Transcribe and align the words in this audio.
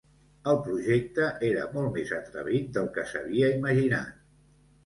El 0.51 0.55
projecte 0.67 1.27
era 1.49 1.67
molt 1.75 1.93
més 1.97 2.13
atrevit 2.21 2.73
del 2.79 2.91
que 2.97 3.07
s'havia 3.13 3.55
imaginat. 3.59 4.21